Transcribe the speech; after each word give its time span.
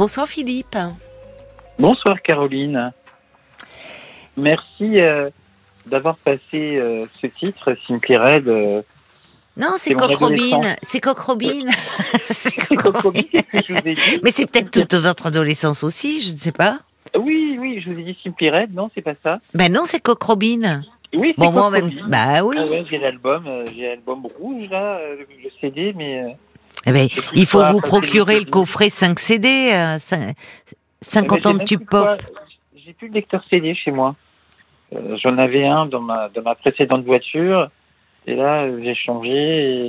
Bonsoir 0.00 0.26
Philippe. 0.26 0.78
Bonsoir 1.78 2.22
Caroline. 2.22 2.90
Merci 4.34 4.98
euh, 4.98 5.28
d'avoir 5.84 6.16
passé 6.16 6.78
euh, 6.78 7.04
ce 7.20 7.26
titre, 7.26 7.76
Simply 7.86 8.16
Red. 8.16 8.48
euh, 8.48 8.80
Non, 9.58 9.72
c'est 9.76 9.92
Coq 9.92 10.16
Robin. 10.16 10.74
C'est 10.80 11.00
Coq 11.00 11.18
Robin. 11.18 11.66
Coq 12.78 12.96
Robin. 12.96 13.20
Mais 14.22 14.30
c'est 14.30 14.50
peut-être 14.50 14.70
toute 14.70 14.94
votre 14.94 15.26
adolescence 15.26 15.84
aussi, 15.84 16.22
je 16.22 16.32
ne 16.32 16.38
sais 16.38 16.52
pas. 16.52 16.78
Oui, 17.14 17.58
oui, 17.60 17.82
je 17.84 17.90
vous 17.90 17.98
ai 17.98 18.02
dit 18.02 18.18
Simply 18.24 18.48
Red, 18.48 18.72
non, 18.72 18.88
c'est 18.94 19.02
pas 19.02 19.16
ça 19.22 19.38
Ben 19.52 19.70
non, 19.70 19.82
c'est 19.84 20.00
Coq 20.00 20.22
Robin. 20.22 20.80
Oui, 21.12 21.34
c'est 21.38 21.44
Bon, 21.44 21.68
même. 21.68 21.90
Bean. 21.90 22.08
Bah 22.08 22.42
oui. 22.42 22.56
Ah 22.58 22.64
ouais, 22.70 22.84
j'ai 22.88 22.96
l'album, 22.96 23.46
euh, 23.46 23.66
j'ai 23.76 23.88
l'album 23.88 24.24
rouge 24.38 24.66
là, 24.70 24.98
le 25.18 25.50
CD, 25.60 25.92
mais 25.94 26.24
Eh 26.86 26.92
ben, 26.92 27.08
il 27.34 27.46
faut 27.46 27.62
vous 27.64 27.80
procurer 27.80 28.38
le 28.38 28.46
coffret 28.46 28.88
5 28.88 29.18
CD, 29.18 29.70
euh, 29.72 29.96
cin- 29.98 30.32
50 31.02 31.40
j'ai 31.42 31.48
ans 31.48 31.54
de 31.54 31.64
tube 31.64 31.86
pop. 31.88 32.08
J'ai 32.76 32.92
plus 32.94 33.08
de 33.08 33.14
lecteur 33.14 33.42
CD 33.50 33.74
chez 33.74 33.90
moi. 33.90 34.14
Euh, 34.94 35.16
J'en 35.22 35.36
avais 35.38 35.66
un 35.66 35.86
dans 35.86 36.00
ma 36.00 36.28
dans 36.30 36.42
ma 36.42 36.54
précédente 36.54 37.04
voiture, 37.04 37.68
et 38.26 38.34
là 38.34 38.66
j'ai 38.82 38.94
changé. 38.94 39.30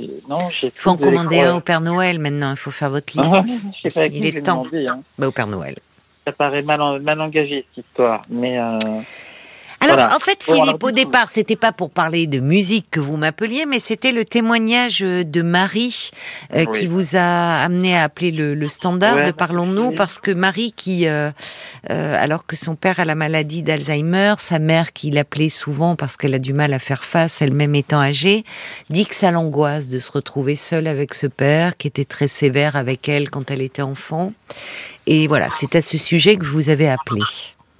Et... 0.04 0.10
Non. 0.28 0.48
Il 0.62 0.70
faut 0.74 0.90
en 0.90 0.96
commander 0.96 1.40
un 1.40 1.56
au 1.56 1.60
Père 1.60 1.80
Noël 1.80 2.18
maintenant, 2.18 2.50
il 2.52 2.56
faut 2.56 2.70
faire 2.70 2.90
votre 2.90 3.16
liste. 3.20 3.60
je 3.76 3.80
sais 3.88 3.90
pas 3.90 4.02
à 4.02 4.08
qui 4.08 4.18
Il 4.18 4.26
est 4.36 4.42
temps. 4.42 4.64
hein. 4.86 5.00
Bah, 5.18 5.28
au 5.28 5.32
Père 5.32 5.46
Noël. 5.48 5.76
Ça 6.26 6.32
paraît 6.32 6.62
mal, 6.62 6.80
en- 6.80 7.00
mal 7.00 7.20
engagé 7.20 7.64
cette 7.74 7.84
histoire, 7.86 8.22
mais 8.28 8.58
euh, 8.60 8.78
Alors, 9.92 10.06
Voilà. 10.08 10.16
en 10.16 10.20
fait, 10.20 10.42
Philippe, 10.42 10.82
au 10.82 10.90
départ, 10.90 11.28
c'était 11.28 11.56
pas 11.56 11.72
pour 11.72 11.90
parler 11.90 12.26
de 12.26 12.40
musique 12.40 12.86
que 12.90 13.00
vous 13.00 13.16
m'appeliez, 13.16 13.66
mais 13.66 13.78
c'était 13.80 14.12
le 14.12 14.24
témoignage 14.24 15.02
euh, 15.02 15.24
de 15.24 15.42
Marie 15.42 16.10
euh, 16.54 16.64
Oui. 16.68 16.78
qui 16.80 16.86
vous 16.86 17.16
a 17.16 17.62
amené 17.62 17.96
à 17.96 18.04
appeler 18.04 18.30
le, 18.30 18.54
le 18.54 18.68
standard 18.68 19.16
Ouais, 19.16 19.22
de 19.24 19.30
bah, 19.30 19.36
Parlons-nous, 19.38 19.92
parce 19.92 20.18
que 20.18 20.30
Marie, 20.30 20.72
qui, 20.72 21.06
euh, 21.06 21.30
euh, 21.90 22.16
alors 22.18 22.46
que 22.46 22.56
son 22.56 22.74
père 22.76 23.00
a 23.00 23.04
la 23.04 23.14
maladie 23.14 23.62
d'Alzheimer, 23.62 24.34
sa 24.38 24.58
mère, 24.58 24.92
qui 24.92 25.10
l'appelait 25.10 25.48
souvent 25.48 25.96
parce 25.96 26.16
qu'elle 26.16 26.34
a 26.34 26.38
du 26.38 26.52
mal 26.52 26.72
à 26.72 26.78
faire 26.78 27.04
face, 27.04 27.42
elle-même 27.42 27.74
étant 27.74 28.00
âgée, 28.00 28.44
dit 28.90 29.06
que 29.06 29.14
ça 29.14 29.30
l'angoisse 29.30 29.88
de 29.88 29.98
se 29.98 30.10
retrouver 30.12 30.56
seule 30.56 30.86
avec 30.86 31.14
ce 31.14 31.26
père, 31.26 31.76
qui 31.76 31.86
était 31.88 32.04
très 32.04 32.28
sévère 32.28 32.76
avec 32.76 33.08
elle 33.08 33.30
quand 33.30 33.50
elle 33.50 33.62
était 33.62 33.82
enfant. 33.82 34.32
Et 35.06 35.26
voilà, 35.26 35.48
c'est 35.50 35.74
à 35.74 35.80
ce 35.80 35.98
sujet 35.98 36.36
que 36.36 36.44
vous 36.44 36.68
avez 36.68 36.88
appelé. 36.88 37.22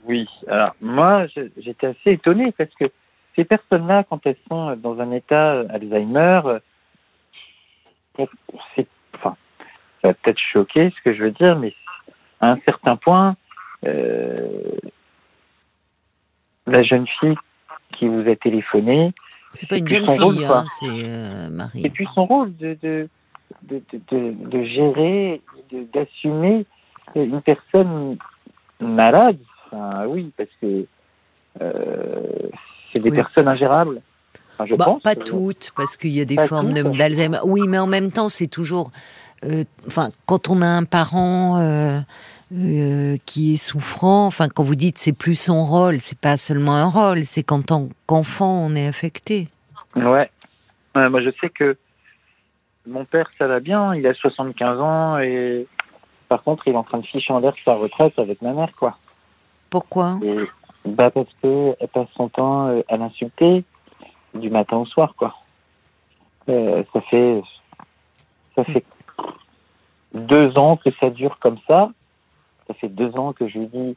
Oui. 0.06 0.28
Alors 0.48 0.74
moi, 0.80 1.26
j'étais 1.56 1.86
assez 1.88 2.12
étonné 2.12 2.52
parce 2.52 2.70
que 2.74 2.86
ces 3.36 3.44
personnes-là, 3.44 4.04
quand 4.04 4.24
elles 4.26 4.36
sont 4.48 4.76
dans 4.76 5.00
un 5.00 5.10
état 5.12 5.60
Alzheimer, 5.70 6.40
euh, 6.46 6.58
c'est, 8.74 8.86
enfin, 9.14 9.36
ça 10.02 10.08
va 10.08 10.14
peut-être 10.14 10.38
choquer 10.52 10.90
ce 10.90 11.02
que 11.02 11.14
je 11.14 11.22
veux 11.24 11.30
dire, 11.30 11.58
mais 11.58 11.72
à 12.40 12.50
un 12.52 12.58
certain 12.64 12.96
point, 12.96 13.36
euh, 13.86 14.48
la 16.66 16.82
jeune 16.82 17.06
fille 17.20 17.36
qui 17.96 18.08
vous 18.08 18.28
a 18.28 18.36
téléphoné, 18.36 19.12
C'est 19.54 19.68
pas 19.68 19.76
une 19.78 19.88
jeune 19.88 20.06
fille, 20.06 20.44
hein, 20.44 20.64
c'est 20.66 20.86
euh, 21.04 21.48
Marie. 21.50 21.82
c'est 21.82 21.90
plus 21.90 22.06
son 22.14 22.26
rôle 22.26 22.56
de 22.56 22.76
de 22.82 23.08
de, 23.64 23.82
de, 23.92 24.00
de- 24.10 24.48
de 24.48 24.64
gérer, 24.64 25.42
de- 25.70 25.84
d'assumer 25.92 26.64
une 27.14 27.42
personne 27.42 28.16
malade. 28.80 29.38
Enfin, 29.72 30.04
oui, 30.06 30.32
parce 30.36 30.50
que 30.60 30.84
euh, 31.60 32.22
c'est 32.92 33.00
des 33.00 33.10
Oui. 33.10 33.16
personnes 33.16 33.48
ingérables. 33.48 34.00
Enfin, 34.54 34.66
je 34.66 34.74
Bah, 34.74 34.84
pense. 34.86 35.02
pas 35.02 35.14
toutes, 35.16 35.70
parce 35.76 35.96
qu'il 35.96 36.10
y 36.12 36.20
a 36.20 36.24
des 36.24 36.36
Pas 36.36 36.46
formes 36.48 36.72
d'Alzheimer. 36.72 37.38
Oui, 37.44 37.66
mais 37.68 37.78
en 37.78 37.86
même 37.86 38.12
temps, 38.12 38.28
c'est 38.28 38.46
toujours. 38.48 38.90
euh, 39.44 39.64
Enfin, 39.86 40.10
quand 40.26 40.48
on 40.50 40.60
a 40.62 40.66
un 40.66 40.84
parent 40.84 41.58
euh, 41.58 42.00
qui 43.26 43.54
est 43.54 43.56
souffrant, 43.56 44.26
enfin, 44.26 44.48
quand 44.48 44.62
vous 44.62 44.74
dites 44.76 44.98
c'est 44.98 45.12
plus 45.16 45.36
son 45.36 45.64
rôle, 45.64 45.98
c'est 46.00 46.18
pas 46.18 46.36
seulement 46.36 46.76
un 46.76 46.84
rôle, 46.88 47.24
c'est 47.24 47.42
qu'en 47.42 47.62
tant 47.62 47.88
qu'enfant, 48.06 48.64
on 48.66 48.74
est 48.74 48.86
affecté. 48.86 49.48
Ouais. 49.96 50.30
Ouais, 50.94 51.08
Moi, 51.08 51.22
je 51.22 51.30
sais 51.40 51.48
que 51.48 51.76
mon 52.86 53.04
père, 53.06 53.30
ça 53.38 53.46
va 53.46 53.60
bien. 53.60 53.94
Il 53.94 54.06
a 54.06 54.12
75 54.14 54.80
ans 54.80 55.18
et 55.18 55.66
par 56.28 56.42
contre, 56.42 56.68
il 56.68 56.74
est 56.74 56.76
en 56.76 56.82
train 56.84 56.98
de 56.98 57.06
ficher 57.06 57.32
en 57.32 57.40
l'air 57.40 57.54
sa 57.64 57.74
retraite 57.74 58.18
avec 58.18 58.42
ma 58.42 58.52
mère, 58.52 58.72
quoi. 58.78 58.98
Pourquoi? 59.72 60.18
Et, 60.22 60.36
bah 60.84 61.10
parce 61.10 61.32
que 61.42 61.74
elle 61.80 61.88
passe 61.88 62.08
son 62.14 62.28
temps 62.28 62.66
euh, 62.68 62.82
à 62.88 62.98
l'insulter 62.98 63.64
du 64.34 64.50
matin 64.50 64.76
au 64.76 64.84
soir, 64.84 65.14
quoi. 65.16 65.34
Euh, 66.50 66.84
ça 66.92 67.00
fait 67.00 67.42
ça 68.54 68.64
fait 68.64 68.84
deux 70.12 70.58
ans 70.58 70.76
que 70.76 70.90
ça 71.00 71.08
dure 71.08 71.38
comme 71.38 71.56
ça. 71.66 71.90
Ça 72.68 72.74
fait 72.74 72.88
deux 72.88 73.16
ans 73.16 73.32
que 73.32 73.48
je 73.48 73.60
lui 73.60 73.66
dis 73.68 73.96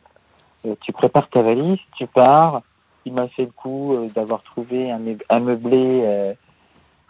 euh, 0.65 0.75
tu 0.81 0.93
prépares 0.93 1.29
ta 1.29 1.41
valise, 1.41 1.79
tu 1.97 2.07
pars. 2.07 2.61
Il 3.05 3.13
m'a 3.13 3.27
fait 3.27 3.43
le 3.43 3.51
coup 3.51 3.93
euh, 3.93 4.07
d'avoir 4.09 4.41
trouvé 4.43 4.89
un, 4.89 4.99
meub- 4.99 5.23
un 5.29 5.39
meublé 5.41 6.01
euh, 6.05 6.33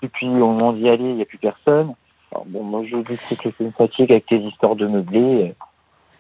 et 0.02 0.08
puis 0.10 0.28
au 0.28 0.48
moment 0.52 0.74
d'y 0.74 0.90
aller, 0.90 1.10
il 1.12 1.16
n'y 1.18 1.22
a 1.22 1.26
plus 1.26 1.38
personne. 1.38 1.94
Bon, 2.48 2.64
moi 2.64 2.84
je 2.84 2.98
dis 2.98 3.16
que 3.16 3.36
c'est 3.44 3.60
une 3.60 3.72
fatigue 3.74 4.12
avec 4.12 4.26
tes 4.26 4.40
histoires 4.40 4.76
de 4.76 4.88
meublé. 4.88 5.54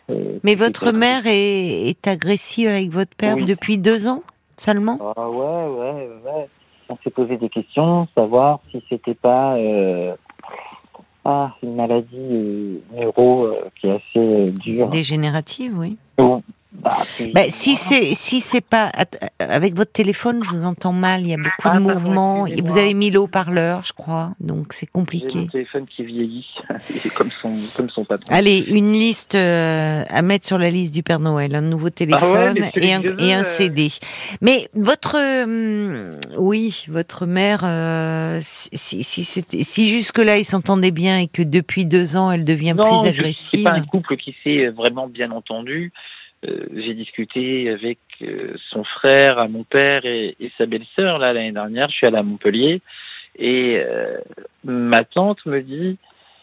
Euh, 0.10 0.40
Mais 0.44 0.56
votre 0.56 0.92
mère 0.92 1.26
est, 1.26 1.90
est 1.90 2.08
agressive 2.08 2.68
avec 2.68 2.90
votre 2.90 3.16
père 3.16 3.36
Oui. 3.36 3.46
depuis 3.46 3.78
deux 3.78 4.08
ans 4.08 4.24
seulement? 4.58 5.00
Ah 5.18 5.30
ouais, 5.30 5.68
ouais, 5.68 6.10
ouais. 6.26 6.48
On 6.90 6.98
s'est 7.04 7.10
posé 7.10 7.38
des 7.38 7.50
questions, 7.50 8.08
savoir 8.14 8.60
si 8.72 8.84
c'était 8.90 9.16
pas 9.16 9.56
euh, 9.56 10.16
ah, 11.26 11.56
une 11.64 11.76
maladie 11.76 12.08
euh, 12.16 12.80
neuro 12.94 13.50
qui 13.80 13.88
est 13.88 13.92
assez 13.92 14.52
dure. 14.52 14.90
Dégénérative, 14.90 15.78
oui. 15.78 15.98
Bon, 16.18 16.44
puis- 17.16 17.32
Bah, 17.34 17.44
si 17.50 17.76
c'est 17.76 18.14
si 18.16 18.42
c'est 18.42 18.62
pas 18.62 18.90
att- 18.94 19.20
avec 19.40 19.76
votre 19.76 19.92
téléphone, 19.92 20.44
je 20.44 20.50
vous 20.50 20.66
entends 20.66 20.94
mal. 20.94 21.22
Il 21.22 21.28
y 21.30 21.34
a 21.34 21.38
beaucoup 21.38 21.50
Ah, 21.64 21.70
de 21.80 21.84
pardon, 21.84 21.94
mouvements. 21.94 22.48
Et 22.48 22.62
vous 22.62 22.78
avez 22.78 22.94
mis 22.94 23.10
le 23.10 23.20
haut-parleur, 23.20 23.84
je 23.84 23.94
crois. 23.94 24.32
Donc 24.40 24.74
c'est 24.74 24.86
J'ai 24.86 24.92
mon 24.96 25.02
compliqué. 25.02 25.48
téléphone 25.52 25.86
qui 25.88 26.04
vieillit, 26.04 26.48
comme 27.16 27.30
son, 27.42 27.54
comme 27.76 27.90
son 27.90 28.04
patron. 28.06 28.28
Allez, 28.34 28.60
une 28.68 28.92
liste 28.92 29.36
euh, 29.36 30.04
à 30.10 30.22
mettre 30.22 30.46
sur 30.46 30.58
la 30.58 30.70
liste 30.70 30.94
du 30.94 31.04
Père 31.04 31.20
Noël, 31.20 31.56
un 31.56 31.62
nouveau 31.62 31.90
téléphone 31.90 32.58
mais 32.60 32.72
celui 32.74 32.88
et, 32.90 32.94
un, 32.94 33.02
et 33.20 33.34
un 33.34 33.40
euh. 33.42 33.44
CD. 33.44 33.88
Mais 34.42 34.70
votre, 34.76 35.16
hum, 35.44 36.18
oui, 36.38 36.86
votre 36.90 37.26
mère, 37.26 37.62
euh, 37.64 38.40
si, 38.42 39.04
si, 39.04 39.24
si, 39.24 39.44
si 39.64 39.86
jusque-là 39.88 40.38
ils 40.38 40.46
s'entendaient 40.46 40.92
bien 40.92 41.20
et 41.20 41.28
que 41.28 41.42
depuis 41.42 41.86
deux 41.86 42.16
ans 42.18 42.32
elle 42.32 42.44
devient 42.46 42.74
non, 42.78 42.84
plus 42.84 42.98
je- 42.98 43.02
c'est 43.14 43.20
agressive, 43.20 43.64
pas 43.64 43.72
un 43.72 43.82
couple 43.84 44.18
qui 44.18 44.36
s'est 44.44 44.68
vraiment 44.68 45.08
bien 45.08 45.32
entendu. 45.32 45.92
Euh, 46.48 46.66
J'ai 46.76 46.94
discuté 46.94 47.70
avec 47.70 48.00
euh, 48.22 48.56
son 48.70 48.84
frère, 48.84 49.40
à 49.40 49.48
mon 49.48 49.64
père 49.64 50.06
et, 50.06 50.36
et 50.40 50.52
sa 50.58 50.66
belle-sœur 50.66 51.18
là 51.18 51.34
l'année 51.34 51.52
dernière. 51.52 51.90
Je 51.90 51.96
suis 51.96 52.08
allé 52.08 52.18
à 52.18 52.24
Montpellier 52.24 52.82
et 53.38 53.78
euh, 53.80 54.20
ma 54.64 55.04
tante 55.04 55.46
me 55.46 55.62
dit 55.62 55.98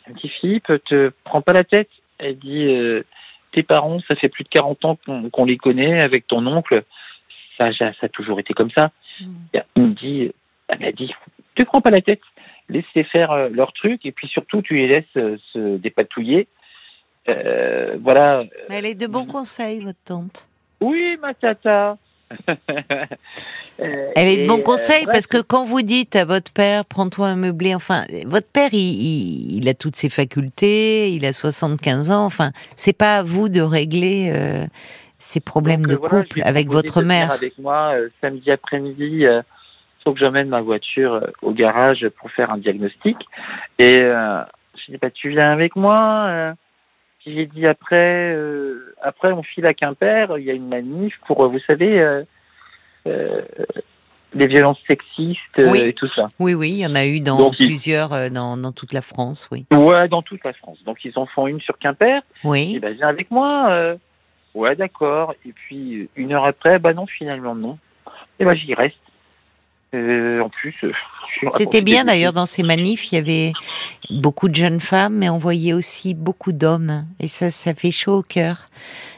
"Petit 0.06 0.28
Philippe, 0.28 0.72
te 0.86 1.12
prends 1.24 1.42
pas 1.42 1.52
la 1.52 1.64
tête." 1.64 1.90
Elle 2.18 2.38
dit 2.38 2.66
euh, 2.66 3.04
"Tes 3.52 3.62
parents, 3.62 4.00
ça 4.08 4.16
fait 4.16 4.28
plus 4.28 4.44
de 4.44 4.48
40 4.48 4.84
ans 4.84 4.98
qu'on 5.32 5.44
les 5.44 5.56
connaît 5.56 6.00
avec 6.00 6.26
ton 6.26 6.46
oncle. 6.46 6.82
Ça, 7.58 7.70
a 7.78 8.08
toujours 8.08 8.40
été 8.40 8.54
comme 8.54 8.70
ça." 8.70 8.90
Il 9.76 9.82
me 9.82 9.94
dit, 9.94 10.32
elle 10.68 10.80
m'a 10.80 10.92
dit, 10.92 11.12
te 11.54 11.62
prends 11.62 11.82
pas 11.82 11.90
la 11.90 12.00
tête, 12.00 12.22
laisse-les 12.68 13.04
faire 13.04 13.50
leur 13.50 13.72
truc 13.72 14.04
et 14.06 14.10
puis 14.10 14.26
surtout 14.26 14.62
tu 14.62 14.74
les 14.74 14.88
laisses 14.88 15.38
se 15.52 15.76
dépatouiller. 15.76 16.48
Euh, 17.28 17.96
voilà. 18.02 18.44
Mais 18.68 18.76
elle 18.76 18.86
est 18.86 18.94
de 18.94 19.06
bons 19.06 19.26
conseils, 19.26 19.80
votre 19.80 19.98
tante. 20.04 20.48
Oui, 20.80 21.16
ma 21.20 21.34
tata. 21.34 21.96
Euh, 22.48 22.54
Elle 24.16 24.28
est 24.28 24.42
de 24.42 24.46
bons 24.48 24.58
euh, 24.58 24.62
conseils 24.62 25.04
bref, 25.04 25.12
parce 25.14 25.26
que 25.26 25.40
quand 25.42 25.64
vous 25.64 25.82
dites 25.82 26.16
à 26.16 26.24
votre 26.24 26.52
père, 26.52 26.84
prends-toi 26.84 27.28
un 27.28 27.36
meublé, 27.36 27.74
enfin, 27.74 28.04
votre 28.26 28.48
père, 28.50 28.70
il, 28.72 28.78
il, 28.78 29.56
il 29.58 29.68
a 29.68 29.74
toutes 29.74 29.96
ses 29.96 30.08
facultés, 30.08 31.12
il 31.12 31.24
a 31.26 31.32
75 31.32 32.10
ans, 32.10 32.24
enfin, 32.24 32.52
c'est 32.74 32.96
pas 32.96 33.18
à 33.18 33.22
vous 33.22 33.48
de 33.48 33.60
régler 33.60 34.32
euh, 34.34 34.64
ces 35.18 35.40
problèmes 35.40 35.82
donc, 35.82 35.90
de 35.90 35.94
euh, 35.94 35.98
voilà, 36.00 36.22
couple 36.24 36.42
avec 36.44 36.68
votre 36.68 37.02
mère. 37.02 37.30
Avec 37.30 37.58
moi 37.58 37.92
euh, 37.94 38.08
samedi 38.20 38.50
après-midi. 38.50 39.26
euh, 39.26 39.42
faut 40.04 40.12
que 40.12 40.18
j'emmène 40.18 40.48
ma 40.48 40.60
voiture 40.60 41.14
euh, 41.14 41.26
au 41.42 41.52
garage 41.52 42.08
pour 42.18 42.30
faire 42.32 42.50
un 42.50 42.58
diagnostic. 42.58 43.16
Et 43.78 43.94
euh, 43.96 44.42
je 44.74 44.92
dis 44.92 44.98
bah 45.00 45.10
tu 45.10 45.28
viens 45.28 45.52
avec 45.52 45.76
moi. 45.76 46.54
Puis 47.22 47.34
j'ai 47.34 47.46
dit 47.46 47.66
après, 47.66 48.34
euh, 48.34 48.94
après 49.02 49.32
on 49.32 49.42
file 49.42 49.66
à 49.66 49.74
Quimper. 49.74 50.36
Il 50.38 50.44
y 50.44 50.50
a 50.50 50.54
une 50.54 50.68
manif 50.68 51.14
pour, 51.26 51.44
euh, 51.44 51.48
vous 51.48 51.60
savez, 51.60 52.00
euh, 53.06 53.42
les 54.34 54.46
violences 54.46 54.78
sexistes 54.86 55.38
Oui. 55.58 55.80
et 55.80 55.92
tout 55.92 56.08
ça. 56.14 56.26
Oui, 56.40 56.54
oui, 56.54 56.70
il 56.70 56.78
y 56.78 56.86
en 56.86 56.94
a 56.94 57.04
eu 57.06 57.20
dans 57.20 57.36
Donc, 57.36 57.54
plusieurs, 57.56 58.12
euh, 58.12 58.28
dans, 58.30 58.56
dans 58.56 58.72
toute 58.72 58.92
la 58.92 59.02
France, 59.02 59.48
oui. 59.52 59.66
Ouais, 59.72 60.08
dans 60.08 60.22
toute 60.22 60.42
la 60.44 60.52
France. 60.52 60.82
Donc 60.84 61.04
ils 61.04 61.12
en 61.18 61.26
font 61.26 61.46
une 61.46 61.60
sur 61.60 61.78
Quimper. 61.78 62.18
Et 62.18 62.48
Oui. 62.48 62.78
ben 62.80 62.94
viens 62.94 63.08
avec 63.08 63.30
moi. 63.30 63.70
euh. 63.70 63.96
Ouais, 64.54 64.74
d'accord. 64.76 65.34
Et 65.46 65.52
puis 65.52 66.08
une 66.16 66.32
heure 66.32 66.44
après, 66.44 66.78
bah 66.78 66.92
non, 66.92 67.06
finalement 67.06 67.54
non. 67.54 67.78
Et 68.38 68.44
ben 68.44 68.54
j'y 68.54 68.74
reste. 68.74 68.96
En 69.94 70.48
plus, 70.48 70.74
c'était 71.50 71.82
bien 71.82 72.04
d'ailleurs 72.04 72.32
dans 72.32 72.46
ces 72.46 72.62
manifs, 72.62 73.12
il 73.12 73.16
y 73.16 73.18
avait 73.18 73.52
beaucoup 74.10 74.48
de 74.48 74.54
jeunes 74.54 74.80
femmes, 74.80 75.16
mais 75.18 75.28
on 75.28 75.38
voyait 75.38 75.72
aussi 75.72 76.14
beaucoup 76.14 76.52
d'hommes, 76.52 77.04
et 77.20 77.26
ça, 77.26 77.50
ça 77.50 77.74
fait 77.74 77.90
chaud 77.90 78.18
au 78.18 78.22
cœur. 78.22 78.68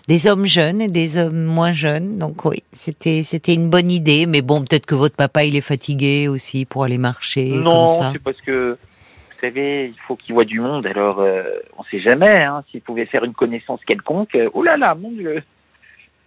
Des 0.08 0.26
hommes 0.26 0.46
jeunes 0.46 0.80
et 0.80 0.88
des 0.88 1.16
hommes 1.16 1.44
moins 1.44 1.72
jeunes, 1.72 2.18
donc 2.18 2.44
oui, 2.44 2.62
c'était 2.72 3.22
c'était 3.22 3.54
une 3.54 3.70
bonne 3.70 3.90
idée, 3.90 4.26
mais 4.26 4.42
bon, 4.42 4.60
peut-être 4.60 4.84
que 4.84 4.94
votre 4.94 5.16
papa 5.16 5.44
il 5.44 5.56
est 5.56 5.62
fatigué 5.62 6.28
aussi 6.28 6.66
pour 6.66 6.84
aller 6.84 6.98
marcher 6.98 7.54
non, 7.64 7.88
c'est 7.88 8.22
parce 8.22 8.40
que 8.42 8.72
vous 8.72 9.40
savez, 9.40 9.86
il 9.88 10.00
faut 10.06 10.16
qu'il 10.16 10.34
voit 10.34 10.44
du 10.44 10.60
monde. 10.60 10.86
Alors, 10.86 11.20
euh, 11.20 11.42
on 11.76 11.84
sait 11.84 12.00
jamais 12.00 12.42
hein, 12.42 12.64
s'il 12.70 12.80
pouvait 12.80 13.06
faire 13.06 13.24
une 13.24 13.34
connaissance 13.34 13.84
quelconque. 13.84 14.36
oh 14.52 14.62
là 14.62 14.76
là, 14.76 14.94
mon 14.94 15.10
Dieu. 15.10 15.42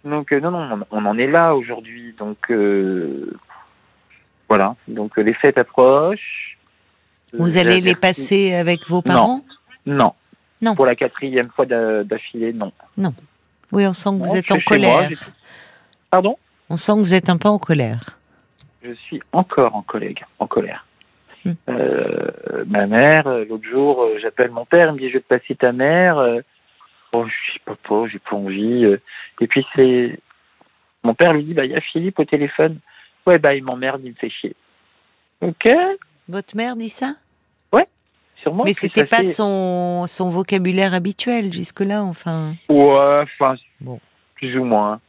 Donc 0.04 0.32
euh, 0.32 0.40
non, 0.40 0.50
non, 0.50 0.80
on, 0.90 1.04
en 1.04 1.18
est 1.18 1.26
là 1.26 1.54
aujourd'hui. 1.54 2.14
Donc 2.18 2.50
euh, 2.50 3.36
voilà. 4.48 4.76
Donc 4.86 5.18
euh, 5.18 5.22
les 5.22 5.34
fêtes 5.34 5.58
approchent. 5.58 6.58
Vous 7.32 7.56
allez 7.56 7.80
les 7.80 7.94
passer 7.94 8.54
avec 8.54 8.88
vos 8.88 9.02
parents 9.02 9.44
non. 9.84 10.12
non. 10.62 10.74
Pour 10.74 10.86
la 10.86 10.96
quatrième 10.96 11.48
fois 11.50 11.66
d'affilée, 11.66 12.52
non. 12.52 12.72
Non. 12.96 13.14
Oui, 13.72 13.86
on 13.86 13.92
sent 13.92 14.10
que 14.10 14.26
vous 14.26 14.36
êtes 14.36 14.50
en 14.50 14.58
colère. 14.66 15.10
Pardon? 16.10 16.36
On 16.70 16.76
sent 16.76 16.92
que 16.92 17.00
vous 17.00 17.14
êtes 17.14 17.28
un 17.28 17.36
peu 17.36 17.48
en 17.48 17.58
colère. 17.58 18.18
Je 18.82 18.92
suis 18.92 19.20
encore 19.32 19.74
en 19.74 19.82
colère. 19.82 20.26
En 20.38 20.46
colère. 20.46 20.86
Hmm. 21.44 21.52
ma 22.66 22.86
mère, 22.86 23.28
l'autre 23.48 23.68
jour, 23.68 24.08
j'appelle 24.20 24.50
mon 24.50 24.64
père, 24.64 24.88
il 24.88 24.94
me 24.94 24.98
dit 24.98 25.08
je 25.08 25.14
vais 25.14 25.20
te 25.20 25.28
passer 25.28 25.54
ta 25.54 25.72
mère. 25.72 26.42
Oh, 27.12 27.24
je 27.26 27.50
suis 27.50 27.60
pas 27.60 27.74
j'ai 28.06 28.18
pas 28.18 28.36
envie. 28.36 28.84
Euh. 28.84 29.00
Et 29.40 29.46
puis 29.46 29.66
c'est 29.74 30.18
mon 31.04 31.14
père 31.14 31.32
lui 31.32 31.44
dit 31.44 31.54
bah 31.54 31.64
il 31.64 31.70
y 31.70 31.76
a 31.76 31.80
Philippe 31.80 32.18
au 32.18 32.24
téléphone. 32.24 32.78
Ouais 33.26 33.38
bah 33.38 33.54
il 33.54 33.64
m'emmerde, 33.64 34.00
il 34.04 34.10
me 34.10 34.16
fait 34.16 34.30
chier. 34.30 34.54
Ok. 35.40 35.68
Votre 36.28 36.56
mère 36.56 36.76
dit 36.76 36.90
ça? 36.90 37.14
Ouais, 37.72 37.86
sûrement. 38.36 38.64
Mais 38.64 38.72
c'était 38.72 39.04
pas 39.04 39.24
son 39.24 40.06
son 40.06 40.30
vocabulaire 40.30 40.94
habituel 40.94 41.52
jusque 41.52 41.80
là, 41.80 42.02
enfin. 42.02 42.54
Ouais, 42.68 43.22
enfin 43.22 43.56
bon. 43.80 44.00
plus 44.34 44.56
ou 44.58 44.64
moins 44.64 45.00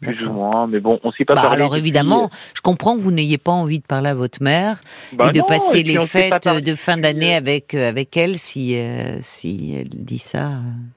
plus 0.00 0.26
ou 0.26 0.32
moins, 0.32 0.66
mais 0.66 0.80
bon, 0.80 0.98
on 1.02 1.12
s'est 1.12 1.24
pas 1.24 1.34
bah, 1.34 1.42
parlé. 1.42 1.62
Alors 1.62 1.76
évidemment, 1.76 2.24
euh, 2.24 2.36
je 2.54 2.60
comprends 2.60 2.96
que 2.96 3.00
vous 3.02 3.10
n'ayez 3.10 3.38
pas 3.38 3.52
envie 3.52 3.80
de 3.80 3.84
parler 3.84 4.08
à 4.08 4.14
votre 4.14 4.42
mère 4.42 4.80
bah 5.12 5.28
et 5.28 5.30
de 5.30 5.42
passer 5.42 5.82
les 5.82 5.98
fêtes 6.06 6.48
de 6.48 6.74
fin 6.74 6.96
d'année 6.96 7.34
euh, 7.34 7.38
avec 7.38 7.74
euh, 7.74 7.88
avec 7.88 8.16
elle 8.16 8.38
si 8.38 8.76
si 9.20 9.76
elle 9.78 9.88
dit 9.88 10.18
ça 10.18 10.52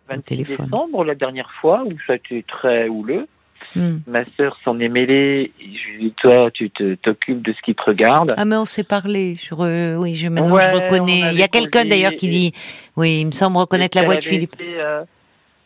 au 0.09 0.21
téléphone. 0.21 0.65
décembre, 0.65 1.03
la 1.03 1.15
dernière 1.15 1.51
fois 1.59 1.83
où 1.85 1.91
ça 2.07 2.13
a 2.13 2.15
été 2.15 2.43
très 2.47 2.87
houleux. 2.87 3.27
Hmm. 3.75 3.97
Ma 4.05 4.23
sœur 4.37 4.57
s'en 4.63 4.79
est 4.79 4.89
mêlée. 4.89 5.51
je 5.59 5.91
lui 5.93 6.03
dis 6.05 6.13
toi, 6.17 6.51
tu 6.51 6.69
t'occupes 6.69 7.41
de 7.41 7.53
ce 7.53 7.61
qui 7.61 7.73
te 7.73 7.81
regarde. 7.81 8.33
Ah 8.37 8.45
mais 8.45 8.55
on 8.55 8.65
s'est 8.65 8.83
parlé. 8.83 9.35
Je 9.35 9.95
oui, 9.95 10.13
je 10.15 10.29
maintenant 10.29 10.59
je 10.59 10.69
reconnais. 10.69 11.31
Il 11.31 11.39
y 11.39 11.43
a 11.43 11.47
quelqu'un 11.47 11.85
d'ailleurs 11.85 12.11
qui 12.11 12.29
dit, 12.29 12.53
oui, 12.95 13.21
il 13.21 13.25
me 13.27 13.31
semble 13.31 13.57
reconnaître 13.57 13.97
la 13.97 14.05
voix 14.05 14.15
de 14.15 14.23
Philippe 14.23 14.55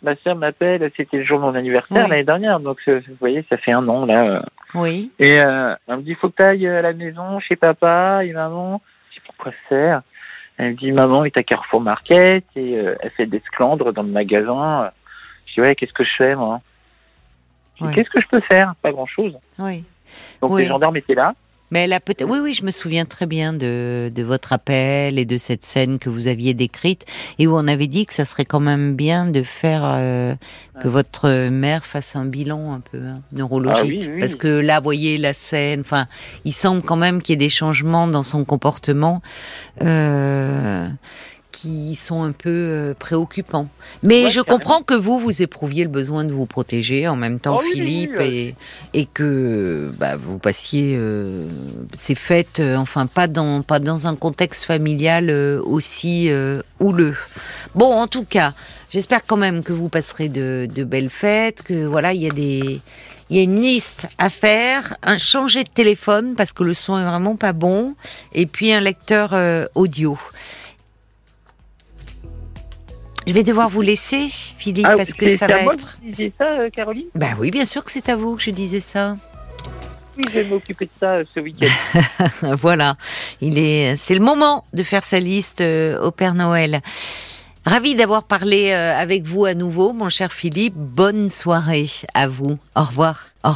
ma 0.02 0.16
sœur 0.18 0.36
m'appelle, 0.36 0.90
c'était 0.96 1.18
le 1.18 1.24
jour 1.24 1.40
de 1.40 1.44
mon 1.44 1.56
anniversaire 1.56 2.08
l'année 2.08 2.24
dernière, 2.24 2.60
donc 2.60 2.78
euh, 2.88 3.02
vous 3.08 3.16
voyez, 3.20 3.44
ça 3.50 3.58
fait 3.58 3.72
un 3.72 3.88
an 3.88 4.06
là. 4.06 4.46
Oui. 4.76 5.12
Et 5.20 5.40
euh, 5.40 5.76
elle 5.88 5.98
me 5.98 6.02
dit, 6.02 6.14
faut 6.16 6.30
que 6.30 6.36
tu 6.36 6.44
ailles 6.44 6.68
à 6.68 6.82
la 6.82 6.94
maison 6.94 7.40
chez 7.40 7.56
papa 7.56 8.24
et 8.24 8.32
maman. 8.34 8.82
Je 9.10 9.16
dis, 9.16 9.22
pourquoi 9.26 9.52
faire? 9.70 10.02
Elle 10.58 10.72
me 10.72 10.76
dit, 10.76 10.92
maman 10.92 11.26
est 11.26 11.38
à 11.38 11.44
Carrefour 11.44 11.82
Market 11.82 12.44
et 12.56 12.78
euh, 12.78 12.96
elle 13.00 13.12
fait 13.12 13.26
des 13.26 13.42
sclandres 13.48 13.94
dans 13.94 14.04
le 14.04 14.10
magasin. 14.10 14.92
Je 15.48 15.54
dis, 15.56 15.62
ouais, 15.62 15.76
qu'est-ce 15.76 15.94
que 15.94 16.04
je 16.04 16.16
fais 16.18 16.36
moi? 16.36 16.62
Qu'est-ce 17.80 18.10
que 18.10 18.22
je 18.22 18.28
peux 18.28 18.42
faire? 18.42 18.74
Pas 18.82 18.92
grand-chose. 18.92 19.34
Oui. 19.60 19.84
Donc 20.42 20.58
les 20.58 20.66
gendarmes 20.66 20.98
étaient 20.98 21.16
là. 21.16 21.34
Mais 21.70 21.82
elle 21.82 21.94
a 21.94 22.00
peut-être. 22.00 22.30
Oui, 22.30 22.40
oui, 22.42 22.54
je 22.54 22.64
me 22.64 22.72
souviens 22.72 23.04
très 23.04 23.26
bien 23.26 23.52
de, 23.52 24.10
de 24.14 24.24
votre 24.24 24.54
appel 24.54 25.20
et 25.20 25.26
de 25.26 25.38
cette 25.38 25.66
scène 25.66 26.00
que 26.00 26.10
vous 26.10 26.28
aviez 26.28 26.54
décrite 26.54 27.06
et 27.40 27.48
où 27.48 27.58
on 27.58 27.68
avait 27.68 27.88
dit 27.88 28.06
que 28.06 28.14
ça 28.14 28.24
serait 28.24 28.46
quand 28.46 28.62
même 28.62 28.96
bien 28.96 29.26
de 29.26 29.44
faire 29.44 29.82
euh, 29.84 30.36
que 30.80 30.88
votre 30.88 31.50
mère 31.50 31.86
fasse 31.86 32.16
un 32.16 32.26
bilan 32.26 32.74
un 32.74 32.80
peu 32.80 33.00
hein, 33.00 33.22
neurologique, 33.34 34.06
ah 34.08 34.20
parce 34.20 34.38
que 34.38 34.48
là, 34.48 34.80
voyez 34.80 35.18
la 35.18 35.34
scène. 35.34 35.82
Enfin, 35.82 36.08
il 36.46 36.54
semble 36.54 36.82
quand 36.82 36.96
même 36.96 37.22
qu'il 37.22 37.34
y 37.34 37.36
ait 37.36 37.46
des 37.46 37.50
changements 37.50 38.08
dans 38.08 38.24
son 38.24 38.46
comportement. 38.46 39.22
Euh, 39.84 40.88
qui 41.60 41.96
sont 41.96 42.24
un 42.24 42.34
peu 42.34 42.50
euh, 42.50 42.94
préoccupants. 42.94 43.68
Mais 44.04 44.30
je 44.30 44.42
comprends 44.42 44.84
que 44.84 44.94
vous, 44.94 45.20
vous 45.20 45.42
éprouviez 45.42 45.84
le 45.84 45.90
besoin 45.90 46.24
de 46.24 46.32
vous 46.32 46.46
protéger 46.46 47.08
en 47.08 47.16
même 47.16 47.40
temps, 47.40 47.58
oh 47.60 47.66
Philippe, 47.74 48.20
et, 48.20 48.54
et, 48.94 49.08
que 49.08 49.92
bah, 49.98 50.18
vous 50.18 50.38
passiez 50.38 50.96
euh, 50.96 51.48
ces 52.00 52.14
fêtes, 52.14 52.60
euh, 52.60 52.76
enfin 52.76 53.08
pas 53.08 53.26
dans, 53.26 53.64
pas 53.64 53.80
dans 53.80 54.06
un 54.06 54.16
contexte 54.16 54.66
familial 54.66 55.32
aussi 55.64 56.30
houleux. 56.80 57.16
Bon, 57.74 57.92
en 57.92 58.06
tout 58.06 58.26
cas, 58.26 58.54
j'espère 58.92 59.26
quand 59.26 59.38
même 59.38 59.64
que 59.64 59.74
vous 59.74 59.90
passerez 59.90 60.30
de, 60.30 60.68
de 60.72 60.84
belles 60.84 61.10
fêtes, 61.10 61.64
que 61.64 61.86
voilà, 61.86 62.14
il 62.14 62.22
y 62.22 62.28
a 62.28 62.34
des 62.34 62.82
il 63.30 63.36
y 63.36 63.40
a 63.42 63.44
une 63.44 63.62
liste 63.62 64.08
à 64.18 64.30
faire, 64.30 64.96
un 65.04 65.18
changer 65.18 65.64
de 65.64 65.70
téléphone 65.70 66.36
parce 66.38 66.54
que 66.54 66.64
le 66.64 66.74
son 66.74 66.98
est 66.98 67.04
vraiment 67.04 67.36
pas 67.36 67.52
bon, 67.52 67.96
et 68.34 68.46
puis 68.46 68.72
un 68.72 68.80
lecteur 68.80 69.36
audio. 69.76 70.18
Je 73.28 73.34
vais 73.34 73.44
devoir 73.44 73.68
vous 73.68 73.82
laisser, 73.82 74.30
Philippe, 74.30 74.88
ah, 74.90 74.94
parce 74.96 75.12
que 75.12 75.36
ça 75.36 75.48
va 75.48 75.62
moi 75.64 75.74
être. 75.74 75.98
Vous 76.02 76.32
ça, 76.40 76.46
euh, 76.46 76.70
Caroline? 76.70 77.08
Ben 77.14 77.36
oui, 77.38 77.52
bien 77.52 77.66
sûr 77.66 77.84
que 77.84 77.92
c'est 77.92 78.08
à 78.08 78.16
vous 78.16 78.38
que 78.38 78.42
je 78.42 78.52
disais 78.52 78.80
ça. 78.80 79.18
Oui, 80.18 80.24
je 80.30 80.40
vais 80.40 80.44
m'occuper 80.46 80.86
de 80.86 80.92
ça 80.98 81.16
euh, 81.16 81.26
ce 81.36 81.42
week-end. 81.42 82.56
voilà, 82.56 82.96
il 83.42 83.60
est, 83.60 83.98
c'est 83.98 84.14
le 84.14 84.22
moment 84.22 84.64
de 84.72 84.82
faire 84.82 85.04
sa 85.04 85.20
liste 85.20 85.60
euh, 85.60 86.00
au 86.00 86.12
Père 86.12 86.36
Noël. 86.36 86.80
Ravi 87.66 87.96
d'avoir 87.96 88.24
parlé 88.24 88.72
avec 88.72 89.24
vous 89.24 89.44
à 89.44 89.54
nouveau, 89.54 89.92
mon 89.92 90.08
cher 90.08 90.32
Philippe. 90.32 90.76
Bonne 90.76 91.30
soirée 91.30 91.90
à 92.14 92.30
vous. 92.30 92.58
Au 92.78 92.84
revoir. 92.86 93.26